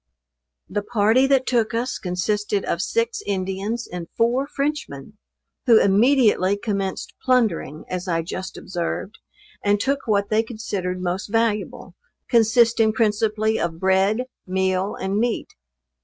The 0.67 0.81
party 0.81 1.27
that 1.27 1.45
took 1.45 1.75
us 1.75 1.99
consisted 1.99 2.65
of 2.65 2.81
six 2.81 3.21
Indians 3.27 3.87
and 3.87 4.07
four 4.17 4.47
Frenchmen, 4.47 5.13
who 5.67 5.79
immediately 5.79 6.57
commenced 6.57 7.13
plundering, 7.23 7.85
as 7.87 8.07
I 8.07 8.23
just 8.23 8.57
observed, 8.57 9.19
and 9.63 9.79
took 9.79 10.07
what 10.07 10.29
they 10.31 10.41
considered 10.41 10.99
most 10.99 11.27
valuable; 11.27 11.93
consisting 12.27 12.93
principally 12.93 13.59
of 13.59 13.79
bread, 13.79 14.25
meal 14.47 14.95
and 14.95 15.19
meat. 15.19 15.53